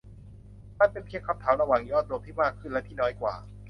[0.79, 3.35] มันเป็นเพียงคำถามระหว่าง ยอดรวมที่มากขึ้นและที่น้อยกว่า